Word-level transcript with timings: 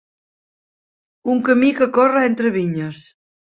Un 1.35 1.43
camí 1.51 1.71
que 1.83 1.91
corre 2.01 2.27
entre 2.33 2.57
vinyes. 2.61 3.07